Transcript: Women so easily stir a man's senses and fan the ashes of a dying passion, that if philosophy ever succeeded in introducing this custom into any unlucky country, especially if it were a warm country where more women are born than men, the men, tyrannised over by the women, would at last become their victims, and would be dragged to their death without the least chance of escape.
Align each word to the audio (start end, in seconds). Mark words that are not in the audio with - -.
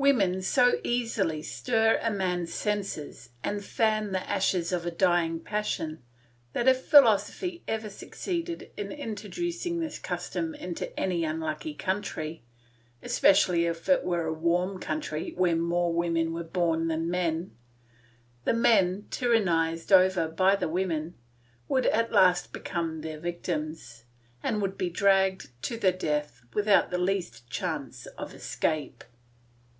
Women 0.00 0.42
so 0.42 0.78
easily 0.84 1.42
stir 1.42 1.98
a 2.00 2.08
man's 2.08 2.54
senses 2.54 3.30
and 3.42 3.64
fan 3.64 4.12
the 4.12 4.24
ashes 4.30 4.70
of 4.70 4.86
a 4.86 4.92
dying 4.92 5.40
passion, 5.40 6.04
that 6.52 6.68
if 6.68 6.82
philosophy 6.86 7.64
ever 7.66 7.90
succeeded 7.90 8.70
in 8.76 8.92
introducing 8.92 9.80
this 9.80 9.98
custom 9.98 10.54
into 10.54 10.96
any 10.98 11.24
unlucky 11.24 11.74
country, 11.74 12.44
especially 13.02 13.66
if 13.66 13.88
it 13.88 14.04
were 14.04 14.26
a 14.26 14.32
warm 14.32 14.78
country 14.78 15.32
where 15.36 15.56
more 15.56 15.92
women 15.92 16.32
are 16.36 16.44
born 16.44 16.86
than 16.86 17.10
men, 17.10 17.56
the 18.44 18.54
men, 18.54 19.08
tyrannised 19.10 19.90
over 19.92 20.28
by 20.28 20.54
the 20.54 20.68
women, 20.68 21.14
would 21.66 21.86
at 21.86 22.12
last 22.12 22.52
become 22.52 23.00
their 23.00 23.18
victims, 23.18 24.04
and 24.44 24.62
would 24.62 24.78
be 24.78 24.90
dragged 24.90 25.48
to 25.62 25.76
their 25.76 25.90
death 25.90 26.44
without 26.54 26.92
the 26.92 26.98
least 26.98 27.50
chance 27.50 28.06
of 28.16 28.32
escape. 28.32 29.02